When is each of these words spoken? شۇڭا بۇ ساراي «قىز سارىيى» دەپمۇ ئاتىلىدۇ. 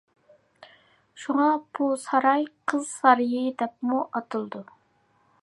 شۇڭا 1.23 1.49
بۇ 1.79 1.89
ساراي 2.05 2.49
«قىز 2.73 2.89
سارىيى» 2.95 3.45
دەپمۇ 3.63 4.01
ئاتىلىدۇ. 4.09 4.65